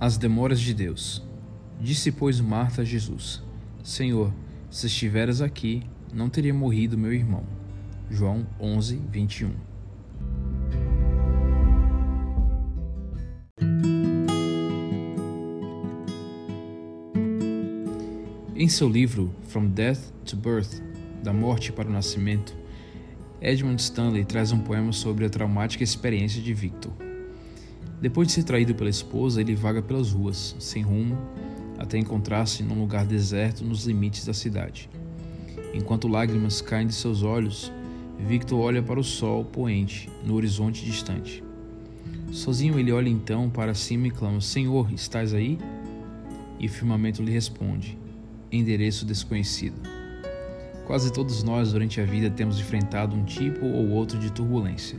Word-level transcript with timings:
As 0.00 0.16
demoras 0.16 0.60
de 0.60 0.72
Deus. 0.72 1.26
Disse, 1.80 2.12
pois, 2.12 2.40
Marta 2.40 2.82
a 2.82 2.84
Jesus: 2.84 3.42
Senhor, 3.82 4.32
se 4.70 4.86
estiveras 4.86 5.42
aqui, 5.42 5.82
não 6.14 6.28
teria 6.28 6.54
morrido 6.54 6.96
meu 6.96 7.12
irmão. 7.12 7.42
João 8.08 8.46
11, 8.60 9.02
21. 9.10 9.50
Em 18.54 18.68
seu 18.68 18.88
livro 18.88 19.34
From 19.48 19.66
Death 19.66 20.12
to 20.24 20.36
Birth 20.36 20.80
Da 21.24 21.32
Morte 21.32 21.72
para 21.72 21.88
o 21.88 21.92
Nascimento, 21.92 22.56
Edmund 23.40 23.80
Stanley 23.80 24.24
traz 24.24 24.52
um 24.52 24.60
poema 24.60 24.92
sobre 24.92 25.24
a 25.24 25.30
traumática 25.30 25.82
experiência 25.82 26.40
de 26.40 26.54
Victor. 26.54 27.07
Depois 28.00 28.28
de 28.28 28.34
ser 28.34 28.44
traído 28.44 28.74
pela 28.74 28.90
esposa, 28.90 29.40
ele 29.40 29.56
vaga 29.56 29.82
pelas 29.82 30.12
ruas, 30.12 30.54
sem 30.60 30.82
rumo, 30.82 31.18
até 31.78 31.98
encontrar-se 31.98 32.62
num 32.62 32.80
lugar 32.80 33.04
deserto 33.04 33.64
nos 33.64 33.86
limites 33.86 34.24
da 34.24 34.32
cidade. 34.32 34.88
Enquanto 35.74 36.06
lágrimas 36.06 36.60
caem 36.60 36.86
de 36.86 36.94
seus 36.94 37.22
olhos, 37.22 37.72
Victor 38.18 38.60
olha 38.60 38.82
para 38.82 38.98
o 38.98 39.04
sol 39.04 39.44
poente 39.44 40.08
no 40.24 40.34
horizonte 40.34 40.84
distante. 40.84 41.42
Sozinho 42.32 42.78
ele 42.78 42.92
olha 42.92 43.08
então 43.08 43.48
para 43.48 43.74
cima 43.74 44.08
e 44.08 44.10
clama: 44.10 44.40
Senhor, 44.40 44.92
estás 44.92 45.32
aí? 45.32 45.58
E 46.58 46.66
o 46.66 46.70
firmamento 46.70 47.22
lhe 47.22 47.32
responde: 47.32 47.96
Endereço 48.50 49.04
desconhecido. 49.04 49.80
Quase 50.86 51.12
todos 51.12 51.42
nós 51.42 51.72
durante 51.72 52.00
a 52.00 52.04
vida 52.04 52.30
temos 52.30 52.58
enfrentado 52.58 53.14
um 53.14 53.24
tipo 53.24 53.66
ou 53.66 53.90
outro 53.90 54.18
de 54.18 54.32
turbulência. 54.32 54.98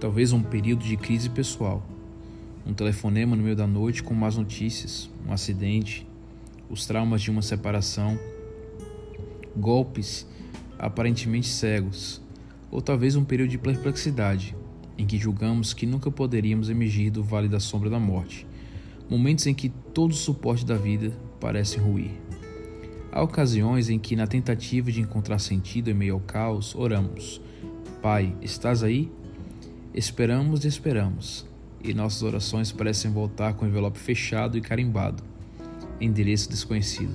Talvez 0.00 0.32
um 0.32 0.42
período 0.42 0.84
de 0.84 0.96
crise 0.96 1.28
pessoal, 1.28 1.82
um 2.66 2.72
telefonema 2.72 3.36
no 3.36 3.42
meio 3.42 3.56
da 3.56 3.66
noite 3.66 4.02
com 4.02 4.14
más 4.14 4.36
notícias, 4.36 5.10
um 5.26 5.32
acidente, 5.32 6.06
os 6.68 6.86
traumas 6.86 7.22
de 7.22 7.30
uma 7.30 7.42
separação, 7.42 8.18
golpes 9.56 10.26
aparentemente 10.78 11.48
cegos, 11.48 12.20
ou 12.70 12.80
talvez 12.80 13.16
um 13.16 13.24
período 13.24 13.50
de 13.50 13.58
perplexidade, 13.58 14.56
em 14.96 15.06
que 15.06 15.18
julgamos 15.18 15.72
que 15.74 15.86
nunca 15.86 16.10
poderíamos 16.10 16.68
emergir 16.68 17.10
do 17.10 17.22
vale 17.22 17.48
da 17.48 17.60
sombra 17.60 17.90
da 17.90 17.98
morte, 17.98 18.46
momentos 19.08 19.46
em 19.46 19.54
que 19.54 19.68
todo 19.68 20.12
o 20.12 20.14
suporte 20.14 20.64
da 20.64 20.76
vida 20.76 21.12
parece 21.40 21.78
ruir. 21.78 22.12
Há 23.12 23.22
ocasiões 23.22 23.88
em 23.90 23.98
que, 23.98 24.16
na 24.16 24.26
tentativa 24.26 24.90
de 24.90 25.00
encontrar 25.00 25.38
sentido 25.38 25.88
em 25.88 25.94
meio 25.94 26.14
ao 26.14 26.20
caos, 26.20 26.74
oramos: 26.74 27.40
Pai, 28.02 28.34
estás 28.42 28.82
aí? 28.82 29.08
Esperamos 29.94 30.64
e 30.64 30.68
esperamos, 30.68 31.46
e 31.84 31.92
nossas 31.92 32.22
orações 32.22 32.72
parecem 32.72 33.10
voltar 33.10 33.52
com 33.52 33.66
o 33.66 33.68
envelope 33.68 33.98
fechado 33.98 34.56
e 34.56 34.60
carimbado, 34.62 35.22
endereço 36.00 36.48
desconhecido. 36.48 37.14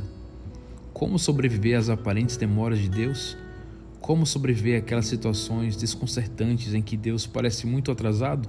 Como 0.93 1.17
sobreviver 1.17 1.77
às 1.77 1.89
aparentes 1.89 2.37
demoras 2.37 2.77
de 2.77 2.87
Deus? 2.87 3.35
Como 3.99 4.25
sobreviver 4.25 4.79
àquelas 4.79 5.07
situações 5.07 5.75
desconcertantes 5.75 6.73
em 6.73 6.81
que 6.81 6.95
Deus 6.95 7.25
parece 7.25 7.65
muito 7.65 7.91
atrasado? 7.91 8.47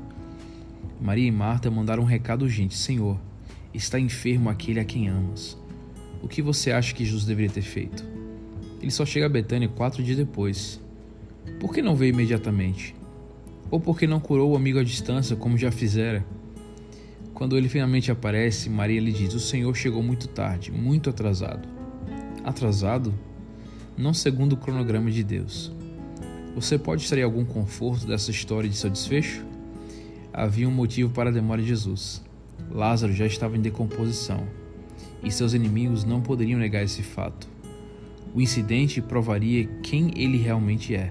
Maria 1.00 1.26
e 1.26 1.32
Marta 1.32 1.70
mandaram 1.70 2.02
um 2.02 2.06
recado 2.06 2.42
urgente: 2.42 2.76
Senhor, 2.76 3.18
está 3.72 3.98
enfermo 3.98 4.50
aquele 4.50 4.78
a 4.78 4.84
quem 4.84 5.08
amas. 5.08 5.56
O 6.22 6.28
que 6.28 6.42
você 6.42 6.70
acha 6.70 6.94
que 6.94 7.04
Jesus 7.04 7.24
deveria 7.24 7.50
ter 7.50 7.62
feito? 7.62 8.04
Ele 8.82 8.90
só 8.90 9.06
chega 9.06 9.26
a 9.26 9.28
Betânia 9.28 9.68
quatro 9.68 10.02
dias 10.02 10.18
depois. 10.18 10.80
Por 11.58 11.72
que 11.72 11.80
não 11.80 11.96
veio 11.96 12.12
imediatamente? 12.12 12.94
Ou 13.70 13.78
porque 13.78 14.06
não 14.06 14.20
curou 14.20 14.50
o 14.50 14.56
amigo 14.56 14.78
à 14.78 14.82
distância, 14.82 15.36
como 15.36 15.56
já 15.56 15.70
fizera. 15.70 16.24
Quando 17.32 17.56
ele 17.56 17.68
finalmente 17.68 18.10
aparece, 18.10 18.68
Maria 18.68 19.00
lhe 19.00 19.12
diz: 19.12 19.32
O 19.34 19.40
Senhor 19.40 19.74
chegou 19.74 20.02
muito 20.02 20.28
tarde, 20.28 20.72
muito 20.72 21.08
atrasado. 21.08 21.68
Atrasado? 22.44 23.14
Não 23.96 24.12
segundo 24.12 24.54
o 24.54 24.56
cronograma 24.56 25.10
de 25.10 25.22
Deus. 25.22 25.72
Você 26.54 26.78
pode 26.78 27.02
extrair 27.02 27.22
algum 27.22 27.44
conforto 27.44 28.06
dessa 28.06 28.30
história 28.30 28.68
de 28.68 28.76
seu 28.76 28.90
desfecho? 28.90 29.44
Havia 30.32 30.68
um 30.68 30.72
motivo 30.72 31.12
para 31.12 31.30
a 31.30 31.32
demora 31.32 31.62
de 31.62 31.68
Jesus. 31.68 32.22
Lázaro 32.70 33.12
já 33.12 33.26
estava 33.26 33.56
em 33.56 33.60
decomposição, 33.60 34.46
e 35.22 35.30
seus 35.30 35.54
inimigos 35.54 36.04
não 36.04 36.20
poderiam 36.20 36.58
negar 36.58 36.82
esse 36.82 37.02
fato. 37.02 37.48
O 38.34 38.40
incidente 38.40 39.00
provaria 39.00 39.66
quem 39.82 40.12
ele 40.14 40.38
realmente 40.38 40.94
é 40.94 41.10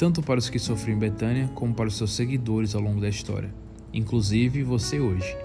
tanto 0.00 0.22
para 0.22 0.38
os 0.38 0.48
que 0.48 0.58
sofreram 0.58 0.96
em 0.96 0.98
Betânia 0.98 1.50
como 1.54 1.74
para 1.74 1.86
os 1.86 1.98
seus 1.98 2.12
seguidores 2.12 2.74
ao 2.74 2.80
longo 2.80 3.02
da 3.02 3.08
história, 3.10 3.52
inclusive 3.92 4.62
você 4.62 4.98
hoje. 4.98 5.36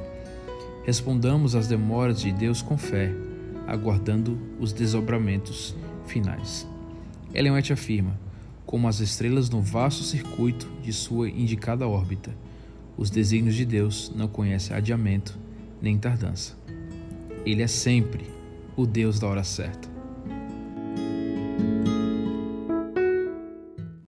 Respondamos 0.85 1.55
às 1.55 1.67
demoras 1.67 2.21
de 2.21 2.31
Deus 2.31 2.61
com 2.61 2.77
fé, 2.77 3.13
aguardando 3.67 4.39
os 4.57 4.71
desdobramentos 4.71 5.75
finais. 6.05 6.65
Ellen 7.33 7.51
White 7.51 7.73
afirma: 7.73 8.17
como 8.65 8.87
as 8.87 9.01
estrelas 9.01 9.49
no 9.49 9.61
vasto 9.61 10.05
circuito 10.05 10.71
de 10.81 10.93
sua 10.93 11.27
indicada 11.27 11.85
órbita, 11.85 12.31
os 12.95 13.09
desígnios 13.09 13.55
de 13.55 13.65
Deus 13.65 14.09
não 14.15 14.29
conhecem 14.29 14.73
adiamento 14.73 15.37
nem 15.81 15.97
tardança. 15.97 16.57
Ele 17.45 17.61
é 17.61 17.67
sempre 17.67 18.25
o 18.73 18.85
Deus 18.85 19.19
da 19.19 19.27
hora 19.27 19.43
certa. 19.43 19.94